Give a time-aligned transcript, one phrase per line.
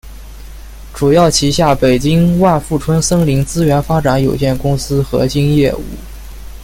[0.95, 5.83] 主要旗下北京万富春森林资源发展有限公司核心业务。